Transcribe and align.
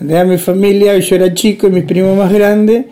En 0.00 0.08
realidad 0.08 0.32
mi 0.32 0.38
familia, 0.38 0.96
yo 0.96 1.16
era 1.16 1.34
chico 1.34 1.66
y 1.66 1.70
mis 1.70 1.84
primos 1.84 2.16
más 2.16 2.32
grandes, 2.32 2.86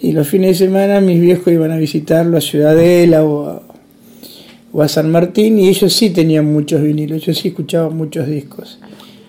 y 0.00 0.12
los 0.12 0.26
fines 0.26 0.58
de 0.58 0.66
semana 0.66 1.00
mis 1.00 1.20
viejos 1.20 1.52
iban 1.52 1.72
a 1.72 1.76
visitarlo 1.76 2.38
a 2.38 2.40
Ciudadela 2.40 3.22
o 3.22 3.48
a, 3.48 3.62
o 4.72 4.80
a 4.80 4.88
San 4.88 5.10
Martín, 5.10 5.58
y 5.58 5.68
ellos 5.68 5.92
sí 5.92 6.08
tenían 6.08 6.46
muchos 6.50 6.80
vinilos, 6.80 7.22
ellos 7.22 7.38
sí 7.38 7.48
escuchaban 7.48 7.94
muchos 7.94 8.26
discos. 8.26 8.78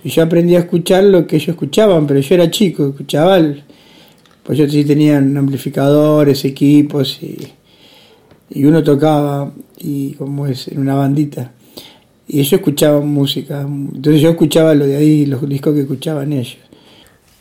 Y 0.01 0.09
yo 0.09 0.23
aprendí 0.23 0.55
a 0.55 0.59
escuchar 0.59 1.03
lo 1.03 1.27
que 1.27 1.35
ellos 1.35 1.49
escuchaban, 1.49 2.07
pero 2.07 2.21
yo 2.21 2.35
era 2.35 2.49
chico, 2.49 2.87
escuchaba, 2.87 3.37
pues 4.43 4.57
ellos 4.57 4.71
sí 4.71 4.85
tenían 4.85 5.35
amplificadores, 5.35 6.45
equipos, 6.45 7.19
y, 7.21 7.37
y 8.49 8.63
uno 8.63 8.81
tocaba, 8.81 9.51
y 9.77 10.13
como 10.13 10.47
es, 10.47 10.69
en 10.69 10.79
una 10.79 10.95
bandita. 10.95 11.51
Y 12.29 12.39
ellos 12.39 12.53
escuchaban 12.53 13.09
música, 13.09 13.59
entonces 13.59 14.21
yo 14.21 14.29
escuchaba 14.29 14.73
lo 14.73 14.87
de 14.87 14.95
ahí, 14.95 15.25
los 15.25 15.49
discos 15.49 15.73
que 15.73 15.81
escuchaban 15.81 16.31
ellos. 16.31 16.68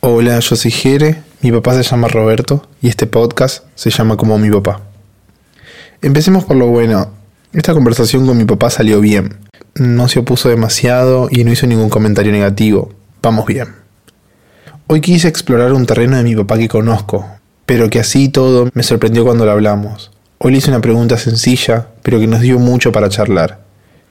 Hola, 0.01 0.39
yo 0.39 0.55
soy 0.55 0.71
Jere, 0.71 1.23
mi 1.41 1.51
papá 1.51 1.73
se 1.73 1.83
llama 1.83 2.07
Roberto 2.07 2.65
y 2.81 2.87
este 2.87 3.05
podcast 3.05 3.65
se 3.75 3.89
llama 3.89 4.15
como 4.15 4.37
mi 4.37 4.49
papá. 4.49 4.79
Empecemos 6.01 6.45
por 6.45 6.55
lo 6.55 6.67
bueno. 6.67 7.11
Esta 7.51 7.73
conversación 7.73 8.25
con 8.25 8.37
mi 8.37 8.45
papá 8.45 8.69
salió 8.69 9.01
bien. 9.01 9.35
No 9.75 10.07
se 10.07 10.19
opuso 10.19 10.47
demasiado 10.47 11.27
y 11.29 11.43
no 11.43 11.51
hizo 11.51 11.67
ningún 11.67 11.89
comentario 11.89 12.31
negativo. 12.31 12.93
Vamos 13.21 13.45
bien. 13.45 13.75
Hoy 14.87 15.01
quise 15.01 15.27
explorar 15.27 15.73
un 15.73 15.85
terreno 15.85 16.15
de 16.15 16.23
mi 16.23 16.33
papá 16.33 16.57
que 16.57 16.69
conozco, 16.69 17.25
pero 17.65 17.89
que 17.89 17.99
así 17.99 18.29
todo 18.29 18.69
me 18.73 18.83
sorprendió 18.83 19.25
cuando 19.25 19.43
lo 19.43 19.51
hablamos. 19.51 20.11
Hoy 20.37 20.53
le 20.53 20.59
hice 20.59 20.69
una 20.69 20.79
pregunta 20.79 21.17
sencilla, 21.17 21.87
pero 22.03 22.21
que 22.21 22.27
nos 22.27 22.39
dio 22.39 22.57
mucho 22.57 22.93
para 22.93 23.09
charlar. 23.09 23.59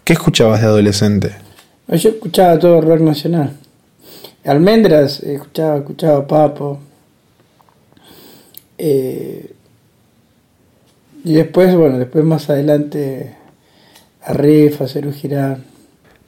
¿Qué 0.04 0.12
escuchabas 0.12 0.60
de 0.60 0.66
adolescente? 0.66 1.34
Yo 1.88 2.10
escuchaba 2.10 2.58
todo 2.58 2.78
rock 2.82 3.00
nacional. 3.00 3.56
Almendras, 4.44 5.20
escuchaba, 5.20 5.78
escuchaba 5.78 6.26
Papo. 6.26 6.78
Eh, 8.78 9.52
y 11.24 11.32
después, 11.34 11.74
bueno, 11.74 11.98
después 11.98 12.24
más 12.24 12.48
adelante 12.48 13.34
a 14.22 14.32
Riff, 14.32 14.80
a 14.80 14.88
Cerú 14.88 15.12
Girán. 15.12 15.64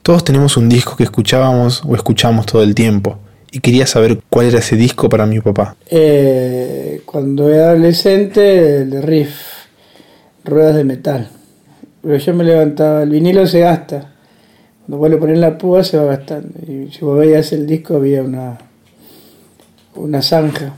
Todos 0.01 0.23
tenemos 0.23 0.57
un 0.57 0.67
disco 0.67 0.95
que 0.95 1.03
escuchábamos 1.03 1.83
o 1.85 1.95
escuchamos 1.95 2.45
todo 2.45 2.63
el 2.63 2.75
tiempo, 2.75 3.17
y 3.51 3.59
quería 3.59 3.85
saber 3.85 4.19
cuál 4.29 4.47
era 4.47 4.59
ese 4.59 4.75
disco 4.75 5.09
para 5.09 5.25
mi 5.25 5.39
papá. 5.39 5.75
Eh, 5.89 7.01
cuando 7.05 7.49
era 7.49 7.69
adolescente, 7.69 8.81
el 8.81 8.89
de 8.89 9.01
Riff, 9.01 9.35
ruedas 10.43 10.75
de 10.75 10.83
metal. 10.83 11.29
Pero 12.01 12.17
yo 12.17 12.33
me 12.33 12.43
levantaba, 12.43 13.03
el 13.03 13.09
vinilo 13.09 13.45
se 13.45 13.59
gasta. 13.59 14.11
Cuando 14.81 14.97
vos 14.97 15.09
le 15.09 15.17
pones 15.17 15.39
la 15.39 15.57
púa 15.57 15.83
se 15.83 15.97
va 15.97 16.05
gastando. 16.05 16.59
Y 16.67 16.91
si 16.91 17.05
vos 17.05 17.17
veías 17.17 17.51
el 17.53 17.65
disco 17.65 17.95
había 17.95 18.23
una, 18.23 18.57
una 19.95 20.21
zanja. 20.21 20.73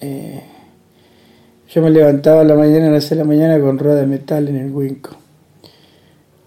Eh, 0.00 0.42
yo 1.74 1.80
me 1.80 1.90
levantaba 1.90 2.42
a 2.42 2.44
la 2.44 2.54
mañana, 2.54 2.88
a 2.88 2.90
las 2.90 3.04
6 3.04 3.10
de 3.10 3.16
la 3.16 3.24
mañana 3.24 3.60
con 3.60 3.78
rueda 3.78 4.00
de 4.00 4.06
metal 4.06 4.48
en 4.48 4.56
el 4.56 4.70
Winco. 4.70 5.16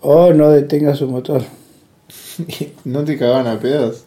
O 0.01 0.33
no 0.33 0.51
detenga 0.51 0.93
su 0.95 1.07
motor. 1.07 1.43
¿No 2.85 3.03
te 3.03 3.17
cagaban 3.17 3.47
a 3.47 3.59
pedos? 3.59 4.05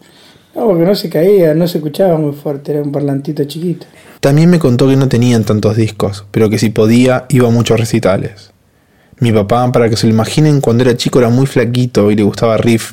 No, 0.54 0.66
porque 0.66 0.84
no 0.84 0.94
se 0.94 1.10
caía, 1.10 1.54
no 1.54 1.66
se 1.66 1.78
escuchaba 1.78 2.16
muy 2.18 2.32
fuerte, 2.32 2.72
era 2.72 2.82
un 2.82 2.92
parlantito 2.92 3.44
chiquito. 3.44 3.86
También 4.20 4.50
me 4.50 4.58
contó 4.58 4.88
que 4.88 4.96
no 4.96 5.08
tenían 5.08 5.44
tantos 5.44 5.76
discos, 5.76 6.24
pero 6.30 6.50
que 6.50 6.58
si 6.58 6.70
podía 6.70 7.26
iba 7.28 7.48
a 7.48 7.52
muchos 7.52 7.78
recitales. 7.78 8.52
Mi 9.20 9.32
papá, 9.32 9.70
para 9.72 9.88
que 9.88 9.96
se 9.96 10.06
lo 10.06 10.12
imaginen, 10.12 10.60
cuando 10.60 10.84
era 10.84 10.96
chico 10.96 11.18
era 11.18 11.28
muy 11.28 11.46
flaquito 11.46 12.10
y 12.10 12.16
le 12.16 12.22
gustaba 12.22 12.56
Riff, 12.56 12.92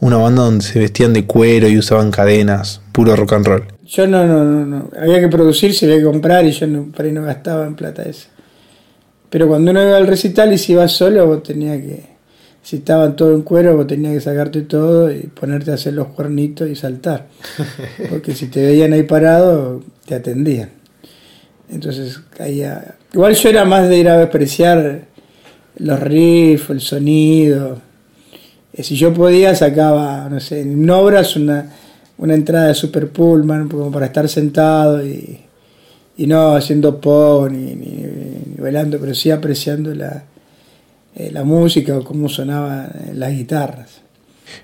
una 0.00 0.16
banda 0.16 0.42
donde 0.42 0.64
se 0.64 0.78
vestían 0.78 1.12
de 1.12 1.26
cuero 1.26 1.68
y 1.68 1.78
usaban 1.78 2.10
cadenas, 2.10 2.80
puro 2.92 3.16
rock 3.16 3.32
and 3.32 3.46
roll. 3.46 3.64
Yo 3.86 4.06
no, 4.06 4.26
no, 4.26 4.44
no, 4.44 4.66
no. 4.66 4.90
Había 5.00 5.20
que 5.20 5.28
producir, 5.28 5.74
se 5.74 5.86
había 5.86 5.98
que 5.98 6.04
comprar 6.04 6.44
y 6.44 6.52
yo 6.52 6.66
no, 6.66 6.90
por 6.92 7.04
ahí 7.04 7.12
no 7.12 7.22
gastaba 7.22 7.66
en 7.66 7.74
plata 7.74 8.02
esa. 8.02 8.28
Pero 9.30 9.48
cuando 9.48 9.70
uno 9.70 9.82
iba 9.82 9.96
al 9.96 10.06
recital 10.06 10.52
y 10.52 10.58
si 10.58 10.72
ibas 10.72 10.92
solo, 10.92 11.26
vos 11.26 11.42
tenías 11.42 11.78
que, 11.78 12.04
si 12.62 12.76
estaban 12.76 13.16
todo 13.16 13.34
en 13.34 13.42
cuero, 13.42 13.76
vos 13.76 13.86
tenías 13.86 14.12
que 14.14 14.20
sacarte 14.20 14.62
todo 14.62 15.10
y 15.10 15.20
ponerte 15.22 15.70
a 15.70 15.74
hacer 15.74 15.94
los 15.94 16.08
cuernitos 16.08 16.68
y 16.68 16.76
saltar. 16.76 17.28
Porque 18.10 18.34
si 18.34 18.48
te 18.48 18.62
veían 18.62 18.92
ahí 18.92 19.04
parado, 19.04 19.82
te 20.04 20.14
atendían. 20.14 20.70
Entonces 21.70 22.20
caía. 22.36 22.96
Igual 23.14 23.34
yo 23.34 23.48
era 23.48 23.64
más 23.64 23.88
de 23.88 23.96
ir 23.96 24.08
a 24.08 24.22
apreciar 24.22 25.06
los 25.82 26.00
riffs, 26.00 26.70
el 26.70 26.80
sonido. 26.80 27.78
Eh, 28.72 28.82
Si 28.82 28.96
yo 28.96 29.12
podía, 29.12 29.54
sacaba, 29.54 30.28
no 30.30 30.40
sé, 30.40 30.60
en 30.62 30.88
obras 30.90 31.36
una, 31.36 31.70
una 32.18 32.34
entrada 32.34 32.68
de 32.68 32.74
Super 32.74 33.08
Pullman 33.08 33.68
como 33.68 33.90
para 33.90 34.06
estar 34.06 34.28
sentado 34.28 35.04
y, 35.06 35.40
y 36.16 36.26
no 36.26 36.54
haciendo 36.54 37.00
pop 37.00 37.50
ni, 37.50 37.74
ni, 37.74 38.06
ni 38.54 38.56
bailando, 38.58 38.98
pero 38.98 39.14
sí 39.14 39.30
apreciando 39.30 39.94
la, 39.94 40.24
eh, 41.14 41.30
la 41.32 41.44
música 41.44 41.96
o 41.98 42.04
cómo 42.04 42.28
sonaban 42.28 42.86
eh, 42.86 43.12
las 43.14 43.32
guitarras. 43.32 44.00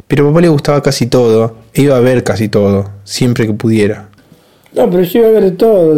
Pero 0.06 0.24
a 0.24 0.28
papá 0.30 0.40
le 0.42 0.48
gustaba 0.48 0.82
casi 0.82 1.06
todo, 1.06 1.56
iba 1.74 1.96
a 1.96 2.00
ver 2.00 2.22
casi 2.22 2.48
todo, 2.48 2.90
siempre 3.04 3.46
que 3.46 3.54
pudiera. 3.54 4.08
No, 4.74 4.88
pero 4.90 5.02
yo 5.02 5.20
iba 5.20 5.28
a 5.28 5.40
ver 5.40 5.56
todo. 5.56 5.94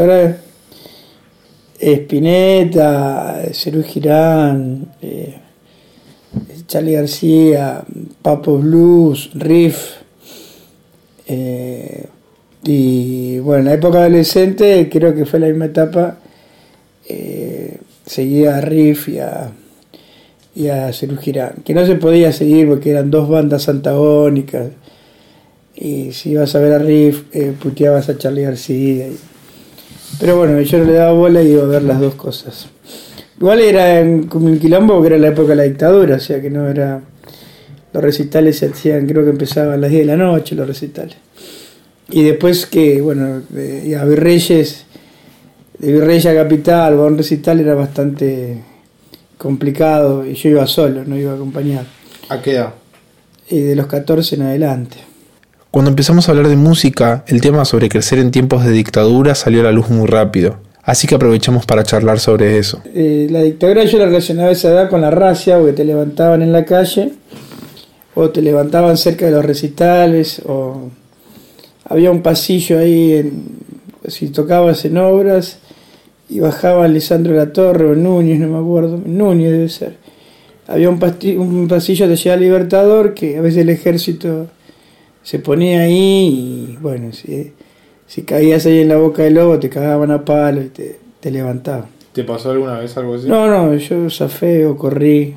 Ahora, 0.00 0.36
Spinetta, 1.78 3.42
Cerú 3.52 3.82
Girán, 3.82 4.94
eh, 5.02 5.34
Charlie 6.66 6.92
García, 6.94 7.84
Papo 8.22 8.58
Blues, 8.58 9.30
Riff. 9.34 9.96
eh, 11.26 12.06
y 12.66 13.38
bueno, 13.40 13.60
en 13.60 13.64
la 13.66 13.74
época 13.74 13.98
adolescente, 13.98 14.88
creo 14.90 15.14
que 15.14 15.26
fue 15.26 15.38
la 15.38 15.48
misma 15.48 15.66
etapa, 15.66 16.18
eh, 17.08 17.78
seguía 18.06 18.56
a 18.56 18.60
Riff 18.62 19.08
y 19.08 19.18
a, 19.18 19.52
y 20.54 20.68
a 20.68 20.92
Cerú 20.92 21.16
Girán, 21.18 21.56
que 21.64 21.74
no 21.74 21.84
se 21.84 21.96
podía 21.96 22.32
seguir 22.32 22.68
porque 22.68 22.90
eran 22.90 23.10
dos 23.10 23.28
bandas 23.28 23.68
antagónicas. 23.68 24.68
Y 25.76 26.12
si 26.12 26.30
ibas 26.30 26.54
a 26.54 26.60
ver 26.60 26.72
a 26.72 26.78
Riff, 26.78 27.24
puteabas 27.60 28.08
a 28.08 28.16
Charlie 28.16 28.44
García. 28.44 29.08
Pero 30.20 30.36
bueno, 30.38 30.60
yo 30.60 30.78
no 30.78 30.84
le 30.84 30.92
daba 30.92 31.12
bola 31.12 31.42
y 31.42 31.52
iba 31.52 31.62
a 31.64 31.66
ver 31.66 31.82
las 31.82 32.00
dos 32.00 32.14
cosas. 32.14 32.66
Igual 33.38 33.60
era 33.60 34.00
en- 34.00 34.24
como 34.28 34.46
un 34.46 34.58
quilombo 34.58 34.94
porque 34.94 35.08
era 35.08 35.18
la 35.18 35.28
época 35.28 35.48
de 35.50 35.56
la 35.56 35.62
dictadura, 35.64 36.16
o 36.16 36.20
sea 36.20 36.40
que 36.40 36.50
no 36.50 36.68
era. 36.68 37.00
Los 37.92 38.02
recitales 38.02 38.58
se 38.58 38.66
hacían, 38.66 39.06
creo 39.06 39.22
que 39.24 39.30
empezaban 39.30 39.74
a 39.74 39.76
las 39.76 39.90
10 39.90 40.02
de 40.06 40.06
la 40.06 40.16
noche 40.16 40.54
los 40.54 40.66
recitales. 40.66 41.16
Y 42.10 42.22
después 42.24 42.66
que, 42.66 43.00
bueno, 43.00 43.42
de, 43.48 43.96
a 43.96 44.04
Virreyes, 44.04 44.84
de 45.78 45.92
Virreyes 45.92 46.26
a 46.26 46.34
Capital 46.34 46.94
a 46.94 47.02
un 47.02 47.16
recital 47.18 47.60
era 47.60 47.74
bastante 47.74 48.58
complicado 49.38 50.26
y 50.26 50.34
yo 50.34 50.48
iba 50.50 50.66
solo, 50.66 51.04
no 51.04 51.16
iba 51.16 51.34
acompañado. 51.34 51.86
¿A 52.28 52.40
qué 52.40 52.52
edad? 52.52 52.74
Y 53.48 53.60
de 53.60 53.76
los 53.76 53.86
14 53.86 54.36
en 54.36 54.42
adelante. 54.42 54.96
Cuando 55.74 55.90
empezamos 55.90 56.28
a 56.28 56.30
hablar 56.30 56.46
de 56.46 56.54
música, 56.54 57.24
el 57.26 57.40
tema 57.40 57.64
sobre 57.64 57.88
crecer 57.88 58.20
en 58.20 58.30
tiempos 58.30 58.64
de 58.64 58.70
dictadura 58.70 59.34
salió 59.34 59.60
a 59.60 59.64
la 59.64 59.72
luz 59.72 59.90
muy 59.90 60.06
rápido, 60.06 60.54
así 60.84 61.08
que 61.08 61.16
aprovechamos 61.16 61.66
para 61.66 61.82
charlar 61.82 62.20
sobre 62.20 62.58
eso. 62.58 62.80
Eh, 62.94 63.26
la 63.28 63.42
dictadura 63.42 63.84
yo 63.84 63.98
la 63.98 64.04
relacionaba 64.04 64.50
a 64.50 64.52
esa 64.52 64.68
edad 64.68 64.88
con 64.88 65.00
la 65.00 65.10
racia, 65.10 65.58
o 65.58 65.66
que 65.66 65.72
te 65.72 65.84
levantaban 65.84 66.42
en 66.42 66.52
la 66.52 66.64
calle, 66.64 67.10
o 68.14 68.30
te 68.30 68.40
levantaban 68.40 68.96
cerca 68.96 69.26
de 69.26 69.32
los 69.32 69.44
recitales, 69.44 70.42
o 70.46 70.90
había 71.88 72.12
un 72.12 72.22
pasillo 72.22 72.78
ahí, 72.78 73.14
en, 73.14 73.42
si 74.06 74.28
tocabas 74.28 74.84
en 74.84 74.96
obras, 74.96 75.58
y 76.28 76.38
bajaba 76.38 76.86
Lisandro 76.86 77.34
La 77.34 77.52
Torre 77.52 77.90
o 77.90 77.96
Núñez, 77.96 78.38
no 78.38 78.46
me 78.46 78.58
acuerdo, 78.58 79.02
Núñez 79.04 79.50
debe 79.50 79.68
ser. 79.68 79.96
Había 80.68 80.88
un, 80.88 81.00
un 81.36 81.66
pasillo 81.66 82.06
de 82.06 82.14
llegada 82.14 82.40
Libertador 82.40 83.12
que 83.12 83.38
a 83.38 83.40
veces 83.40 83.62
el 83.62 83.70
ejército 83.70 84.46
se 85.24 85.40
ponía 85.40 85.80
ahí 85.80 86.68
y 86.74 86.78
bueno, 86.80 87.12
si, 87.12 87.52
si 88.06 88.22
caías 88.22 88.64
ahí 88.66 88.78
en 88.82 88.88
la 88.90 88.96
boca 88.98 89.24
del 89.24 89.34
lobo 89.34 89.58
te 89.58 89.68
cagaban 89.68 90.12
a 90.12 90.24
palo 90.24 90.62
y 90.62 90.66
te, 90.68 90.98
te 91.18 91.30
levantaban. 91.32 91.86
¿Te 92.12 92.22
pasó 92.22 92.52
alguna 92.52 92.78
vez 92.78 92.96
algo 92.96 93.16
así? 93.16 93.26
No, 93.26 93.48
no, 93.48 93.74
yo 93.74 94.08
zafé 94.08 94.64
o 94.66 94.76
corrí. 94.76 95.34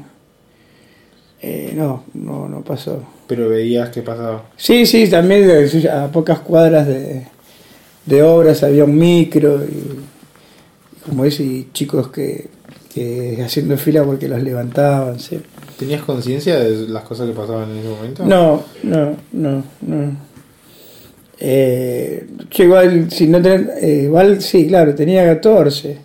Eh, 1.41 1.73
no, 1.75 2.03
no, 2.13 2.47
no 2.47 2.61
pasó. 2.61 3.03
Pero 3.27 3.49
veías 3.49 3.89
qué 3.89 4.01
pasaba. 4.01 4.45
Sí, 4.57 4.85
sí, 4.85 5.07
también 5.09 5.47
de- 5.47 5.89
a 5.89 6.07
pocas 6.11 6.39
cuadras 6.39 6.87
de, 6.87 7.27
de 8.05 8.23
obras 8.23 8.63
había 8.63 8.83
un 8.85 8.97
micro 8.97 9.63
y 9.63 11.05
como 11.07 11.25
ese, 11.25 11.43
y 11.43 11.69
chicos 11.73 12.09
que, 12.09 12.47
que 12.93 13.41
haciendo 13.43 13.77
fila 13.77 14.03
porque 14.03 14.27
los 14.27 14.41
levantaban, 14.43 15.19
sí. 15.19 15.39
¿Tenías 15.77 16.01
conciencia 16.03 16.59
de 16.59 16.87
las 16.87 17.03
cosas 17.03 17.27
que 17.27 17.33
pasaban 17.35 17.69
en 17.71 17.77
ese 17.77 17.89
momento? 17.89 18.25
No, 18.25 18.63
no, 18.83 19.15
no, 19.33 19.63
no. 19.81 20.17
Eh, 21.39 22.27
yo 22.49 22.63
igual, 22.63 23.11
si 23.11 23.27
no 23.27 23.41
ten- 23.41 23.69
eh, 23.79 24.03
igual 24.05 24.41
sí, 24.41 24.67
claro, 24.67 24.95
tenía 24.95 25.23
14, 25.25 25.97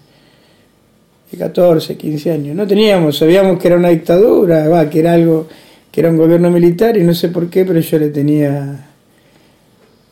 14, 1.39 1.97
15 1.97 2.31
años. 2.31 2.55
No 2.55 2.67
teníamos, 2.67 3.17
sabíamos 3.17 3.59
que 3.59 3.69
era 3.69 3.77
una 3.79 3.89
dictadura, 3.89 4.69
va, 4.69 4.91
que 4.91 5.01
era 5.01 5.15
algo, 5.15 5.49
que 5.91 6.01
era 6.01 6.11
un 6.11 6.19
gobierno 6.19 6.51
militar 6.51 6.97
y 6.99 7.03
no 7.05 7.15
sé 7.15 7.31
por 7.31 7.49
qué, 7.49 7.65
pero 7.65 7.81
yo 7.81 7.99
le 7.99 8.11
tenía 8.11 8.89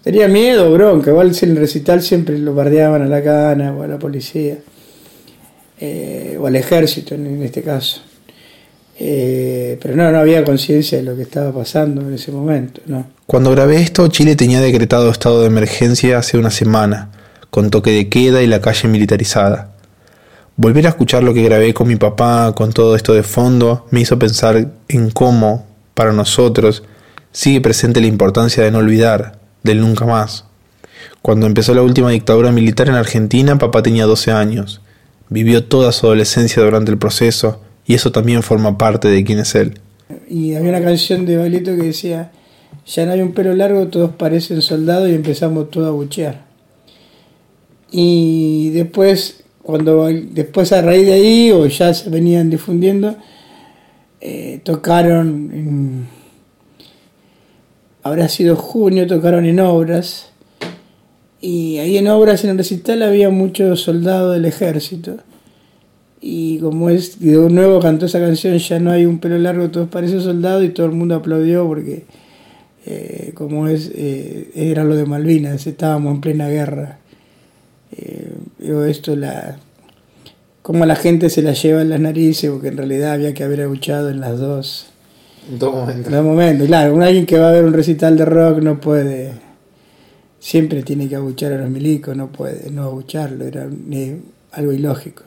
Tenía 0.02 0.28
miedo, 0.28 0.72
bronca. 0.72 1.10
Igual 1.10 1.32
en 1.42 1.50
el 1.50 1.56
recital 1.56 2.02
siempre 2.02 2.38
lo 2.38 2.54
bardeaban 2.54 3.02
a 3.02 3.06
la 3.06 3.22
cana 3.22 3.74
o 3.74 3.82
a 3.82 3.86
la 3.86 3.98
policía. 3.98 4.58
Eh, 5.78 6.36
o 6.40 6.46
al 6.46 6.56
ejército 6.56 7.14
en, 7.14 7.42
este 7.42 7.62
caso. 7.62 8.02
Eh, 9.02 9.78
pero 9.80 9.96
no, 9.96 10.12
no 10.12 10.18
había 10.18 10.44
conciencia 10.44 10.98
de 10.98 11.04
lo 11.04 11.16
que 11.16 11.22
estaba 11.22 11.50
pasando 11.52 12.02
en 12.02 12.12
ese 12.12 12.30
momento. 12.30 12.82
Cuando 13.24 13.50
grabé 13.50 13.80
esto, 13.80 14.06
Chile 14.08 14.36
tenía 14.36 14.60
decretado 14.60 15.10
estado 15.10 15.40
de 15.40 15.46
emergencia 15.46 16.18
hace 16.18 16.36
una 16.36 16.50
semana, 16.50 17.10
con 17.48 17.70
toque 17.70 17.92
de 17.92 18.10
queda 18.10 18.42
y 18.42 18.46
la 18.46 18.60
calle 18.60 18.88
militarizada. 18.88 19.72
Volver 20.56 20.84
a 20.84 20.90
escuchar 20.90 21.22
lo 21.22 21.32
que 21.32 21.42
grabé 21.42 21.72
con 21.72 21.88
mi 21.88 21.96
papá, 21.96 22.52
con 22.54 22.74
todo 22.74 22.94
esto 22.94 23.14
de 23.14 23.22
fondo, 23.22 23.86
me 23.90 24.00
hizo 24.00 24.18
pensar 24.18 24.68
en 24.88 25.10
cómo, 25.10 25.66
para 25.94 26.12
nosotros, 26.12 26.82
sigue 27.32 27.62
presente 27.62 28.02
la 28.02 28.06
importancia 28.06 28.62
de 28.62 28.70
no 28.70 28.78
olvidar, 28.78 29.38
del 29.62 29.80
nunca 29.80 30.04
más. 30.04 30.44
Cuando 31.22 31.46
empezó 31.46 31.72
la 31.72 31.80
última 31.80 32.10
dictadura 32.10 32.52
militar 32.52 32.88
en 32.88 32.96
Argentina, 32.96 33.56
papá 33.56 33.82
tenía 33.82 34.04
12 34.04 34.30
años. 34.30 34.82
Vivió 35.30 35.64
toda 35.64 35.90
su 35.92 36.04
adolescencia 36.04 36.62
durante 36.62 36.90
el 36.90 36.98
proceso 36.98 37.62
y 37.90 37.94
eso 37.94 38.12
también 38.12 38.44
forma 38.44 38.78
parte 38.78 39.08
de 39.08 39.24
quién 39.24 39.40
es 39.40 39.52
él. 39.56 39.80
Y 40.28 40.54
había 40.54 40.70
una 40.70 40.80
canción 40.80 41.26
de 41.26 41.36
Bailito 41.36 41.74
que 41.74 41.82
decía, 41.82 42.30
ya 42.86 43.04
no 43.04 43.10
hay 43.10 43.20
un 43.20 43.32
pelo 43.32 43.52
largo, 43.52 43.88
todos 43.88 44.12
parecen 44.12 44.62
soldados 44.62 45.08
y 45.08 45.14
empezamos 45.14 45.72
todos 45.72 45.88
a 45.88 45.90
buchear. 45.90 46.44
Y 47.90 48.70
después, 48.70 49.42
cuando 49.60 50.06
después 50.06 50.70
a 50.70 50.82
raíz 50.82 51.04
de 51.04 51.14
ahí, 51.14 51.50
o 51.50 51.66
ya 51.66 51.92
se 51.92 52.10
venían 52.10 52.48
difundiendo, 52.48 53.16
eh, 54.20 54.60
tocaron 54.62 56.06
habrá 58.04 58.28
sido 58.28 58.54
junio, 58.54 59.08
tocaron 59.08 59.46
en 59.46 59.58
obras. 59.58 60.30
Y 61.40 61.78
ahí 61.78 61.98
en 61.98 62.06
obras, 62.06 62.44
en 62.44 62.50
el 62.50 62.58
recital, 62.58 63.02
había 63.02 63.30
muchos 63.30 63.80
soldados 63.80 64.32
del 64.34 64.44
ejército. 64.44 65.16
Y 66.20 66.58
como 66.58 66.90
es, 66.90 67.18
de 67.18 67.36
nuevo 67.48 67.80
cantó 67.80 68.06
esa 68.06 68.20
canción, 68.20 68.58
ya 68.58 68.78
no 68.78 68.90
hay 68.90 69.06
un 69.06 69.18
pelo 69.20 69.38
largo, 69.38 69.70
todos 69.70 69.88
parecen 69.88 70.20
soldados, 70.20 70.64
y 70.64 70.68
todo 70.68 70.86
el 70.86 70.92
mundo 70.92 71.14
aplaudió 71.14 71.66
porque, 71.66 72.04
eh, 72.84 73.32
como 73.34 73.68
es, 73.68 73.90
eh, 73.94 74.50
era 74.54 74.84
lo 74.84 74.96
de 74.96 75.06
Malvinas, 75.06 75.66
estábamos 75.66 76.14
en 76.14 76.20
plena 76.20 76.48
guerra. 76.48 76.98
Eh, 77.96 78.32
esto, 78.88 79.16
la, 79.16 79.58
como 80.62 80.84
la 80.84 80.94
gente 80.94 81.30
se 81.30 81.42
la 81.42 81.54
lleva 81.54 81.80
en 81.80 81.88
las 81.88 82.00
narices, 82.00 82.50
porque 82.50 82.68
en 82.68 82.76
realidad 82.76 83.12
había 83.12 83.32
que 83.32 83.42
haber 83.42 83.62
aguchado 83.62 84.10
en 84.10 84.20
las 84.20 84.38
dos. 84.38 84.90
En 85.50 85.58
todo 85.58 85.72
momento. 85.72 86.08
En 86.08 86.14
todo 86.14 86.22
momento, 86.22 86.66
claro. 86.66 87.00
Alguien 87.00 87.24
que 87.24 87.38
va 87.38 87.48
a 87.48 87.52
ver 87.52 87.64
un 87.64 87.72
recital 87.72 88.16
de 88.16 88.26
rock 88.26 88.58
no 88.58 88.78
puede. 88.78 89.32
Siempre 90.38 90.82
tiene 90.82 91.08
que 91.08 91.16
abuchar 91.16 91.52
a 91.52 91.58
los 91.58 91.70
milicos, 91.70 92.16
no 92.16 92.30
puede 92.30 92.70
no 92.70 92.84
abucharlo, 92.84 93.46
era 93.46 93.68
algo 94.52 94.72
ilógico. 94.72 95.24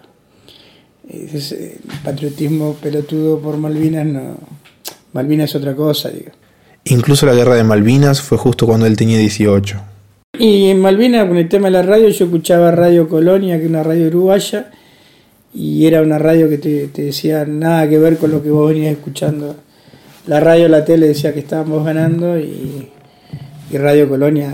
Ese 1.10 1.78
patriotismo 2.04 2.76
pelotudo 2.82 3.40
por 3.40 3.58
Malvinas 3.58 4.06
no. 4.06 4.38
Malvinas 5.14 5.50
es 5.50 5.56
otra 5.56 5.76
cosa, 5.76 6.10
digo. 6.10 6.32
Incluso 6.86 7.26
la 7.26 7.34
guerra 7.34 7.56
de 7.56 7.64
Malvinas 7.64 8.22
fue 8.22 8.38
justo 8.38 8.66
cuando 8.66 8.86
él 8.86 8.98
tenía 8.98 9.18
18. 9.18 9.82
Y 10.40 10.70
en 10.70 10.80
Malvinas, 10.82 11.28
con 11.28 11.38
el 11.38 11.48
tema 11.48 11.68
de 11.68 11.72
la 11.72 11.84
radio, 11.84 12.10
yo 12.10 12.26
escuchaba 12.26 12.72
Radio 12.72 13.08
Colonia, 13.08 13.58
que 13.58 13.66
es 13.66 13.70
una 13.70 13.84
radio 13.84 14.08
uruguaya, 14.08 14.72
y 15.54 15.86
era 15.86 16.02
una 16.02 16.18
radio 16.18 16.50
que 16.50 16.58
te, 16.58 16.88
te 16.88 17.04
decía 17.04 17.46
nada 17.46 17.88
que 17.88 18.00
ver 18.00 18.18
con 18.18 18.32
lo 18.32 18.42
que 18.42 18.50
vos 18.50 18.70
venías 18.70 18.94
escuchando 18.94 19.56
la 20.28 20.40
radio, 20.40 20.70
la 20.70 20.86
tele 20.86 21.08
decía 21.08 21.34
que 21.34 21.40
estábamos 21.40 21.84
ganando 21.86 22.40
y, 22.40 22.90
Radio 23.72 24.08
Colonia 24.08 24.54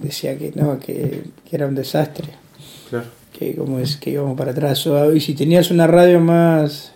decía 0.00 0.38
que 0.38 0.52
no, 0.54 0.78
que, 0.78 1.24
era 1.50 1.66
un 1.66 1.74
desastre. 1.74 2.28
Claro. 2.88 3.06
Que 3.40 3.54
como 3.56 3.78
es 3.78 3.96
que 3.96 4.10
íbamos 4.10 4.36
para 4.36 4.50
atrás. 4.50 4.86
y 5.14 5.20
si 5.20 5.34
tenías 5.34 5.70
una 5.70 5.86
radio 5.86 6.20
más 6.20 6.92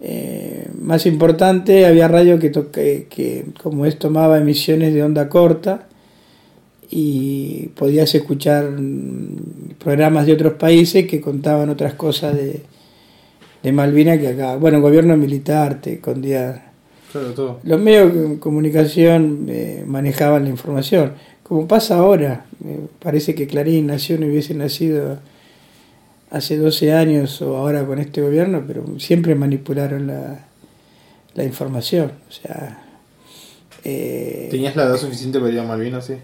eh, 0.00 0.68
más 0.78 1.06
importante, 1.06 1.86
había 1.86 2.08
radio 2.08 2.38
que, 2.38 2.50
toque, 2.50 3.06
que 3.08 3.46
como 3.62 3.86
es 3.86 3.98
tomaba 3.98 4.36
emisiones 4.36 4.92
de 4.92 5.02
onda 5.02 5.30
corta 5.30 5.86
y 6.90 7.68
podías 7.74 8.14
escuchar 8.14 8.70
programas 9.82 10.26
de 10.26 10.34
otros 10.34 10.52
países 10.54 11.06
que 11.06 11.22
contaban 11.22 11.70
otras 11.70 11.94
cosas 11.94 12.36
de, 12.36 12.60
de 13.62 13.72
Malvina 13.72 14.18
que 14.18 14.28
acá. 14.28 14.56
Bueno, 14.56 14.82
gobierno 14.82 15.16
militar 15.16 15.80
te 15.80 15.94
escondía 15.94 16.74
los 17.62 17.80
medios 17.80 18.12
de 18.12 18.38
comunicación 18.40 19.46
eh, 19.48 19.84
manejaban 19.86 20.44
la 20.44 20.50
información. 20.50 21.12
Como 21.44 21.68
pasa 21.68 21.98
ahora, 21.98 22.46
parece 23.00 23.34
que 23.34 23.46
Clarín 23.46 23.86
nació 23.86 24.18
no 24.18 24.26
hubiese 24.26 24.54
nacido 24.54 25.18
hace 26.30 26.56
12 26.56 26.92
años 26.92 27.40
o 27.42 27.56
ahora 27.56 27.86
con 27.86 28.00
este 28.00 28.20
gobierno, 28.20 28.64
pero 28.66 28.98
siempre 28.98 29.36
manipularon 29.36 30.08
la, 30.08 30.46
la 31.34 31.44
información. 31.44 32.12
O 32.28 32.32
sea, 32.32 32.82
eh, 33.84 34.48
¿Tenías 34.50 34.74
la 34.74 34.84
edad 34.84 34.96
suficiente 34.96 35.38
para 35.38 35.52
ir 35.52 35.60
a 35.60 35.64
Malvinas, 35.64 36.06
sí? 36.06 36.14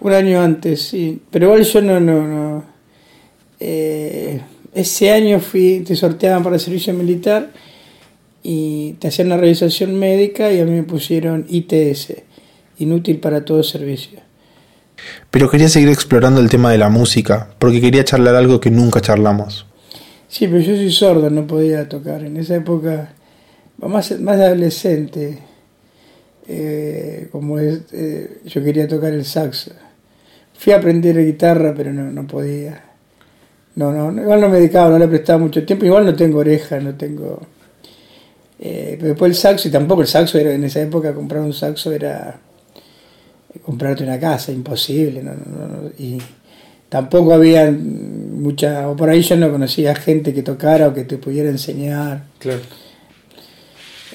Un 0.00 0.12
año 0.12 0.40
antes, 0.40 0.80
sí. 0.82 1.20
Pero 1.30 1.46
igual 1.46 1.64
yo 1.64 1.82
no. 1.82 2.00
no, 2.00 2.26
no 2.26 2.64
eh, 3.60 4.40
ese 4.72 5.10
año 5.10 5.40
fui, 5.40 5.80
te 5.86 5.96
sorteaban 5.96 6.42
para 6.42 6.56
el 6.56 6.60
servicio 6.60 6.92
militar 6.92 7.50
y 8.42 8.92
te 9.00 9.08
hacían 9.08 9.28
una 9.28 9.38
revisación 9.38 9.98
médica 9.98 10.52
y 10.52 10.60
a 10.60 10.64
mí 10.66 10.70
me 10.70 10.82
pusieron 10.82 11.46
ITS, 11.48 12.12
inútil 12.78 13.18
para 13.18 13.44
todo 13.44 13.62
servicio. 13.62 14.25
Pero 15.30 15.50
quería 15.50 15.68
seguir 15.68 15.88
explorando 15.88 16.40
el 16.40 16.48
tema 16.48 16.70
de 16.70 16.78
la 16.78 16.88
música, 16.88 17.48
porque 17.58 17.80
quería 17.80 18.04
charlar 18.04 18.34
algo 18.34 18.60
que 18.60 18.70
nunca 18.70 19.00
charlamos. 19.00 19.66
Sí, 20.28 20.46
pero 20.46 20.60
yo 20.60 20.76
soy 20.76 20.90
sordo, 20.90 21.30
no 21.30 21.46
podía 21.46 21.88
tocar. 21.88 22.24
En 22.24 22.36
esa 22.36 22.56
época, 22.56 23.12
más, 23.78 24.18
más 24.20 24.40
adolescente, 24.40 25.38
eh, 26.48 27.28
como 27.30 27.58
es, 27.58 27.82
eh, 27.92 28.40
yo 28.44 28.62
quería 28.62 28.88
tocar 28.88 29.12
el 29.12 29.24
saxo. 29.24 29.72
Fui 30.54 30.72
a 30.72 30.76
aprender 30.76 31.16
guitarra, 31.24 31.74
pero 31.76 31.92
no, 31.92 32.10
no 32.10 32.26
podía. 32.26 32.82
No, 33.74 33.92
no, 33.92 34.22
igual 34.22 34.40
no 34.40 34.48
me 34.48 34.58
dedicaba, 34.58 34.90
no 34.90 34.98
le 34.98 35.08
prestaba 35.08 35.38
mucho 35.38 35.64
tiempo. 35.64 35.84
Igual 35.84 36.06
no 36.06 36.14
tengo 36.14 36.38
oreja, 36.38 36.80
no 36.80 36.94
tengo 36.94 37.40
eh, 38.58 38.96
pero 38.98 39.08
después 39.08 39.30
el 39.30 39.36
saxo, 39.36 39.68
y 39.68 39.70
tampoco 39.70 40.00
el 40.02 40.08
saxo 40.08 40.38
era 40.38 40.52
en 40.52 40.64
esa 40.64 40.80
época 40.80 41.12
comprar 41.14 41.42
un 41.42 41.52
saxo 41.52 41.92
era 41.92 42.40
comprarte 43.64 44.04
una 44.04 44.18
casa, 44.18 44.52
imposible. 44.52 45.22
y 45.98 46.18
tampoco 46.88 47.34
había 47.34 47.70
mucha, 47.70 48.88
o 48.88 48.96
por 48.96 49.08
ahí 49.08 49.22
yo 49.22 49.36
no 49.36 49.50
conocía 49.50 49.94
gente 49.94 50.32
que 50.32 50.42
tocara 50.42 50.88
o 50.88 50.94
que 50.94 51.04
te 51.04 51.18
pudiera 51.18 51.48
enseñar. 51.48 52.24
Claro. 52.38 52.60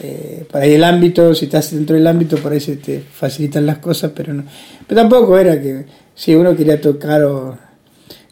Eh, 0.03 0.45
por 0.49 0.61
ahí 0.61 0.73
el 0.73 0.83
ámbito, 0.83 1.35
si 1.35 1.45
estás 1.45 1.71
dentro 1.71 1.95
del 1.95 2.07
ámbito, 2.07 2.37
por 2.37 2.51
ahí 2.51 2.59
se 2.59 2.77
te 2.77 3.01
facilitan 3.01 3.65
las 3.65 3.77
cosas, 3.77 4.11
pero 4.15 4.33
no. 4.33 4.43
Pero 4.87 5.01
tampoco 5.01 5.37
era 5.37 5.61
que 5.61 5.85
si 6.15 6.33
uno 6.33 6.55
quería 6.55 6.79
tocar 6.79 7.23
o 7.23 7.57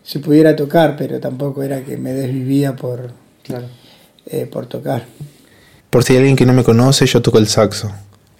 si 0.03 0.19
pudiera 0.19 0.55
tocar, 0.55 0.95
pero 0.97 1.19
tampoco 1.19 1.61
era 1.61 1.83
que 1.83 1.97
me 1.97 2.13
desvivía 2.13 2.75
por, 2.75 3.11
eh, 4.25 4.47
por 4.47 4.65
tocar. 4.65 5.05
Por 5.89 6.03
si 6.03 6.13
hay 6.13 6.19
alguien 6.19 6.35
que 6.35 6.45
no 6.45 6.53
me 6.53 6.63
conoce, 6.63 7.05
yo 7.05 7.21
toco 7.21 7.37
el 7.37 7.47
saxo. 7.47 7.91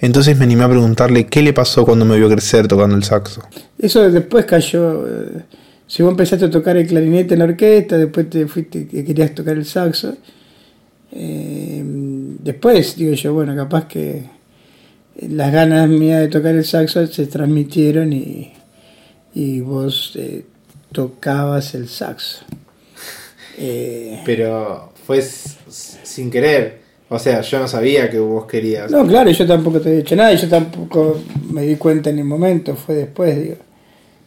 Entonces 0.01 0.38
me 0.38 0.46
animé 0.46 0.63
a 0.63 0.70
preguntarle 0.70 1.25
qué 1.25 1.41
le 1.41 1.53
pasó 1.53 1.86
cuando 1.86 2.06
me 2.06 2.18
vio 2.18 2.29
crecer 2.29 2.68
tocando 2.68 2.96
el 2.96 3.03
saxo. 3.03 3.41
Eso 3.77 4.10
después 4.10 4.46
cayó. 4.46 5.06
Eh, 5.08 5.44
si 5.88 6.03
vos 6.03 6.12
empezaste 6.12 6.46
a 6.46 6.50
tocar 6.50 6.77
el 6.77 6.88
clarinete 6.88 7.34
en 7.34 7.39
la 7.39 7.46
orquesta, 7.46 7.98
después 7.98 8.29
te 8.29 8.48
fuiste 8.48 8.88
que 8.88 9.03
querías 9.03 9.36
tocar 9.36 9.58
el 9.58 9.65
saxo. 9.65 10.15
Eh, 11.12 11.84
después, 11.84 12.96
digo 12.96 13.13
yo, 13.13 13.34
bueno, 13.34 13.56
capaz 13.56 13.88
que 13.88 14.24
las 15.27 15.51
ganas 15.51 15.89
mías 15.89 16.22
de 16.22 16.27
tocar 16.29 16.56
el 16.56 16.63
saxo 16.63 17.06
se 17.08 17.27
transmitieron 17.27 18.13
y, 18.13 18.53
y 19.34 19.60
vos 19.60 20.13
eh, 20.15 20.46
tocabas 20.94 21.75
el 21.75 21.89
saxo. 21.89 22.46
Pero 24.25 24.94
fue 25.06 25.22
sin 25.22 26.32
querer. 26.32 26.88
O 27.10 27.18
sea, 27.18 27.42
yo 27.42 27.60
no 27.60 27.68
sabía 27.68 28.10
que 28.10 28.20
vos 28.20 28.46
querías. 28.46 28.92
No, 28.92 29.06
claro, 29.08 29.32
yo 29.32 29.48
tampoco 29.48 29.82
te 29.82 29.89
he 29.89 29.98
dicho 29.98 30.16
nada 30.16 30.32
y 30.32 30.38
yo 30.38 30.48
tampoco 30.48 31.20
me 31.51 31.63
di 31.63 31.75
cuenta 31.75 32.12
en 32.12 32.20
el 32.20 32.25
momento, 32.25 32.75
fue 32.75 32.96
después, 32.96 33.42
digo. 33.42 33.56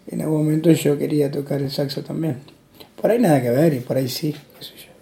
En 0.09 0.21
algún 0.21 0.45
momento 0.45 0.71
yo 0.73 0.99
quería 0.99 1.31
tocar 1.31 1.63
el 1.63 1.71
saxo 1.71 2.03
también. 2.03 2.39
Por 3.01 3.11
ahí 3.11 3.21
nada 3.21 3.41
que 3.41 3.51
ver 3.51 3.73
y 3.75 3.81
por 3.81 3.97
ahí 3.97 4.09
sí, 4.09 4.33
qué 4.59 4.65
sé 4.65 4.73
yo. 4.77 4.93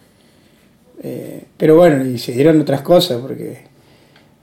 Eh, 1.02 1.44
pero 1.56 1.76
bueno, 1.76 2.04
y 2.04 2.18
se 2.18 2.32
dieron 2.32 2.60
otras 2.60 2.82
cosas 2.82 3.18
porque 3.18 3.62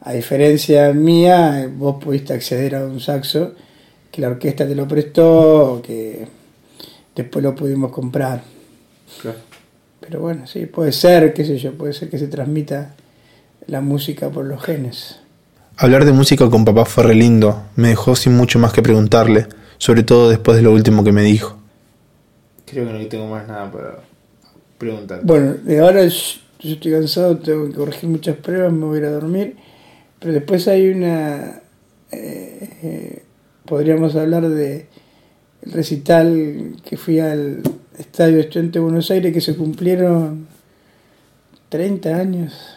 a 0.02 0.14
diferencia 0.14 0.92
mía, 0.94 1.70
vos 1.72 2.04
pudiste 2.04 2.34
acceder 2.34 2.76
a 2.76 2.86
un 2.86 3.00
saxo 3.00 3.54
que 4.12 4.22
la 4.22 4.30
orquesta 4.30 4.68
te 4.68 4.74
lo 4.74 4.88
prestó, 4.88 5.80
que 5.86 6.28
después 7.16 7.44
lo 7.44 7.54
pudimos 7.54 7.92
comprar. 7.92 8.42
Claro. 9.22 9.38
Pero 10.00 10.22
bueno, 10.22 10.48
sí, 10.48 10.66
puede 10.66 10.92
ser, 10.92 11.34
qué 11.34 11.46
sé 11.46 11.58
yo, 11.58 11.74
puede 11.74 11.94
ser 11.94 12.10
que 12.10 12.18
se 12.18 12.28
transmita 12.28 12.96
la 13.68 13.82
música 13.82 14.30
por 14.30 14.46
los 14.46 14.64
genes. 14.64 15.20
Hablar 15.78 16.06
de 16.06 16.12
música 16.12 16.50
con 16.50 16.66
papá 16.66 16.86
fue 16.86 17.04
re 17.04 17.16
lindo, 17.16 17.64
me 17.76 17.90
dejó 17.90 18.16
sin 18.16 18.36
mucho 18.36 18.60
más 18.60 18.74
que 18.74 18.82
preguntarle. 18.82 19.48
sobre 19.80 20.02
todo 20.02 20.30
después 20.30 20.58
de 20.58 20.64
lo 20.64 20.74
último 20.74 21.04
que 21.04 21.12
me 21.12 21.22
dijo. 21.22 21.56
Creo 22.66 22.88
que 22.88 22.94
no 22.94 23.08
tengo 23.08 23.28
más 23.28 23.48
nada 23.48 23.72
para 23.72 24.00
preguntar. 24.80 25.22
Bueno, 25.24 25.54
de 25.54 25.80
ahora 25.80 26.04
yo 26.04 26.74
estoy 26.74 26.92
cansado, 26.92 27.38
tengo 27.38 27.68
que 27.68 27.76
corregir 27.76 28.10
muchas 28.10 28.38
pruebas, 28.38 28.74
me 28.74 28.86
voy 28.86 28.98
a 28.98 29.02
ir 29.02 29.06
a 29.06 29.12
dormir, 29.12 29.56
pero 30.20 30.34
después 30.34 30.68
hay 30.68 30.90
una... 30.90 31.62
Eh, 32.12 32.70
eh, 32.82 33.24
podríamos 33.66 34.16
hablar 34.16 34.50
de 34.50 34.88
el 35.62 35.72
recital 35.72 36.76
que 36.84 36.98
fui 36.98 37.20
al 37.20 37.62
Estadio 37.98 38.40
Estudiante 38.40 38.80
de 38.80 38.84
Buenos 38.84 39.12
Aires 39.12 39.34
que 39.34 39.42
se 39.42 39.56
cumplieron 39.56 40.48
30 41.70 42.16
años, 42.16 42.77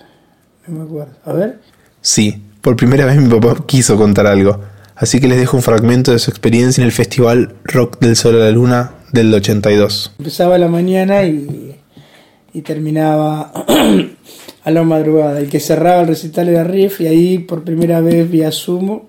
no 0.71 0.79
me 0.79 0.85
acuerdo. 0.85 1.12
A 1.25 1.33
ver. 1.33 1.61
Sí, 2.00 2.43
por 2.61 2.77
primera 2.77 3.05
vez 3.05 3.17
mi 3.17 3.29
papá 3.29 3.65
quiso 3.67 3.97
contar 3.97 4.27
algo, 4.27 4.61
así 4.95 5.21
que 5.21 5.29
les 5.29 5.39
dejo 5.39 5.57
un 5.57 5.62
fragmento 5.62 6.12
de 6.12 6.19
su 6.19 6.31
experiencia 6.31 6.81
en 6.81 6.87
el 6.87 6.93
Festival 6.93 7.55
Rock 7.65 7.99
del 8.00 8.17
Sol 8.17 8.37
a 8.37 8.45
la 8.45 8.50
Luna 8.50 8.93
del 9.12 9.33
82. 9.35 10.15
Empezaba 10.19 10.59
la 10.59 10.69
mañana 10.69 11.25
y, 11.25 11.77
y 12.53 12.62
terminaba 12.62 13.53
a 14.65 14.71
la 14.71 14.83
madrugada. 14.83 15.41
El 15.41 15.49
que 15.49 15.61
cerraba 15.61 16.03
el 16.03 16.09
recital 16.09 16.49
era 16.49 16.65
Riff 16.65 17.00
y 17.00 17.07
ahí 17.07 17.39
por 17.39 17.65
primera 17.65 18.00
vez 18.00 18.31
vi 18.31 18.43
a 18.43 18.53
Sumo, 18.53 19.09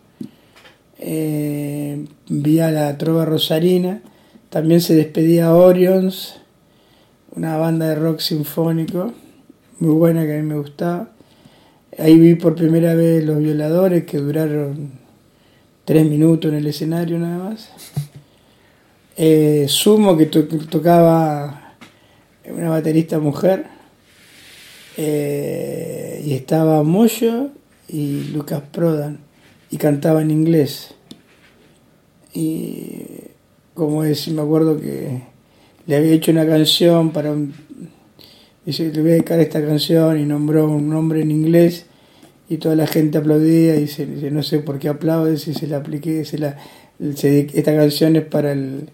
eh, 1.00 2.06
vi 2.28 2.60
a 2.60 2.72
la 2.72 2.98
Trova 2.98 3.26
Rosarina, 3.26 4.02
también 4.50 4.82
se 4.82 4.96
despedía 4.96 5.54
Orions, 5.54 6.36
una 7.34 7.58
banda 7.58 7.88
de 7.88 7.96
rock 7.96 8.20
sinfónico 8.20 9.14
muy 9.82 9.96
buena 9.96 10.26
que 10.26 10.38
a 10.38 10.42
mí 10.42 10.44
me 10.44 10.58
gustaba. 10.58 11.10
Ahí 11.98 12.18
vi 12.18 12.36
por 12.36 12.56
primera 12.56 12.96
vez 12.96 13.24
Los 13.24 13.40
Violadores 13.40 14.06
que 14.06 14.18
duraron 14.18 14.92
tres 15.84 16.06
minutos 16.08 16.50
en 16.50 16.58
el 16.58 16.68
escenario 16.68 17.20
nada 17.20 17.50
más. 17.50 17.70
Eh, 19.18 19.66
Sumo 19.68 20.16
que, 20.16 20.28
tocaba 20.28 21.76
una 22.46 22.70
baterista 22.70 23.20
mujer. 23.20 23.66
Eh, 24.96 26.22
y 26.26 26.34
estaba 26.34 26.84
Moyo 26.84 27.50
y 27.88 28.26
Lucas 28.34 28.62
Prodan 28.72 29.20
y 29.70 29.78
cantaba 29.78 30.22
en 30.22 30.32
inglés. 30.32 30.94
Y 32.34 33.04
como 33.74 34.06
es, 34.06 34.30
me 34.30 34.42
acuerdo 34.42 34.80
que 34.80 35.24
le 35.88 35.96
había 35.98 36.14
hecho 36.14 36.32
una 36.32 36.48
canción 36.48 37.12
para 37.12 37.32
un 37.32 37.54
dice, 38.66 38.92
le 38.92 39.02
voy 39.02 39.12
a 39.12 39.14
dedicar 39.14 39.40
esta 39.40 39.66
canción 39.66 40.20
y 40.20 40.26
nombró 40.26 40.68
un 40.68 40.90
nombre 40.90 41.22
en 41.22 41.32
inglés 41.32 41.86
y 42.50 42.58
toda 42.58 42.76
la 42.76 42.88
gente 42.88 43.18
aplaudía 43.18 43.76
y 43.76 43.82
dice, 43.82 44.06
no 44.06 44.44
sé 44.44 44.60
por 44.60 44.78
qué 44.78 44.90
aplaude, 44.90 45.38
si 45.38 45.54
se 45.54 45.68
la 45.68 45.78
apliqué, 45.78 46.26
se 46.26 46.38
la, 46.38 46.58
esta 47.00 47.76
canción 47.76 48.16
es 48.16 48.26
para 48.26 48.52
el, 48.52 48.90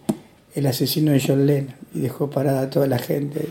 el 0.54 0.66
asesino 0.68 1.12
de 1.12 1.22
John 1.26 1.46
Lennon 1.46 1.74
y 1.94 2.00
dejó 2.02 2.30
parada 2.30 2.62
a 2.62 2.70
toda 2.70 2.88
la 2.88 3.00
gente. 3.00 3.48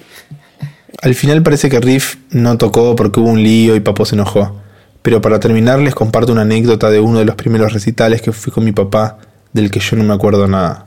Al 1.03 1.15
final 1.15 1.43
parece 1.43 1.69
que 1.69 1.81
Riff 1.81 2.17
no 2.31 2.57
tocó 2.57 2.97
porque 2.97 3.21
hubo 3.21 3.31
un 3.31 3.43
lío 3.43 3.77
y 3.77 3.81
Papo 3.81 4.05
se 4.05 4.15
enojó. 4.15 4.61
Pero 5.03 5.21
para 5.21 5.39
terminar 5.39 5.79
les 5.79 5.95
comparto 5.95 6.33
una 6.33 6.43
anécdota 6.43 6.91
de 6.91 6.99
uno 6.99 7.21
de 7.21 7.25
los 7.25 7.37
primeros 7.37 7.73
recitales 7.73 8.23
que 8.23 8.33
fui 8.33 8.53
con 8.53 8.65
mi 8.65 8.73
papá, 8.73 9.19
del 9.53 9.71
que 9.71 9.79
yo 9.79 9.97
no 9.97 10.05
me 10.05 10.15
acuerdo 10.15 10.49
nada. 10.49 10.87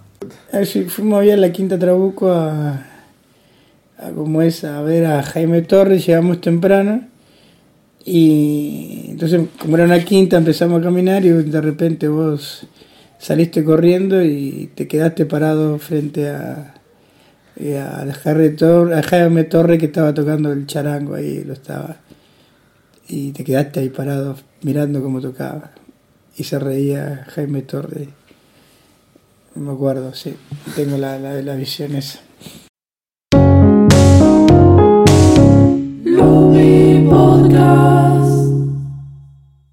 Fuimos 0.90 1.20
a 1.20 1.26
ver 1.26 1.40
la 1.40 1.52
Quinta 1.52 1.80
Trabuco 1.80 2.32
a, 2.32 2.86
como 4.16 4.42
es 4.42 4.64
a 4.64 4.82
ver 4.82 5.06
a 5.06 5.24
Jaime 5.24 5.62
Torres, 5.62 6.06
llegamos 6.06 6.42
temprano 6.42 7.04
y 8.06 9.08
entonces 9.10 9.42
como 9.60 9.76
era 9.76 9.86
una 9.86 10.04
quinta 10.04 10.38
empezamos 10.38 10.82
a 10.82 10.86
caminar 10.86 11.26
y 11.26 11.30
de 11.30 11.62
repente 11.62 12.08
vos 12.08 12.66
saliste 13.18 13.64
corriendo 13.64 14.24
y 14.24 14.72
te 14.74 14.88
quedaste 14.88 15.26
parado 15.26 15.78
frente 15.80 16.30
a, 16.30 16.76
a, 17.78 18.02
a 18.02 19.04
Jaime 19.04 19.44
Torres 19.44 19.80
que 19.80 19.86
estaba 19.86 20.14
tocando 20.14 20.52
el 20.52 20.66
charango 20.66 21.16
ahí, 21.16 21.44
lo 21.44 21.54
estaba 21.54 21.98
y 23.10 23.32
te 23.32 23.44
quedaste 23.44 23.82
ahí 23.82 23.90
parado 23.90 24.38
mirando 24.62 25.02
cómo 25.02 25.20
tocaba 25.20 25.72
y 26.38 26.44
se 26.46 26.58
reía 26.58 27.26
Jaime 27.30 27.64
Torres. 27.64 28.08
No 29.56 29.64
me 29.64 29.72
acuerdo, 29.74 30.14
sí, 30.14 30.36
tengo 30.76 30.98
la, 30.98 31.20
la, 31.20 31.34
la 31.42 31.56
visión 31.56 31.96
esa. 31.96 32.20
Oh. 37.62 37.99